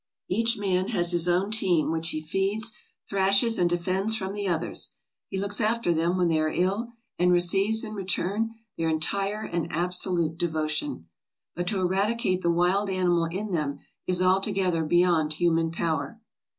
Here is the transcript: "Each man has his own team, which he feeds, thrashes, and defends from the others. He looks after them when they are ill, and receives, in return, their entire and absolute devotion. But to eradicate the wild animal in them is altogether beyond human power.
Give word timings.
"Each 0.27 0.57
man 0.57 0.87
has 0.87 1.11
his 1.11 1.27
own 1.29 1.51
team, 1.51 1.91
which 1.91 2.09
he 2.09 2.23
feeds, 2.23 2.71
thrashes, 3.07 3.59
and 3.59 3.69
defends 3.69 4.15
from 4.15 4.33
the 4.33 4.47
others. 4.47 4.93
He 5.29 5.37
looks 5.39 5.61
after 5.61 5.93
them 5.93 6.17
when 6.17 6.27
they 6.27 6.39
are 6.39 6.49
ill, 6.49 6.93
and 7.19 7.31
receives, 7.31 7.83
in 7.83 7.93
return, 7.93 8.55
their 8.79 8.89
entire 8.89 9.43
and 9.43 9.71
absolute 9.71 10.39
devotion. 10.39 11.05
But 11.53 11.67
to 11.67 11.81
eradicate 11.81 12.41
the 12.41 12.49
wild 12.49 12.89
animal 12.89 13.25
in 13.25 13.51
them 13.51 13.77
is 14.07 14.23
altogether 14.23 14.83
beyond 14.83 15.33
human 15.33 15.69
power. 15.69 16.19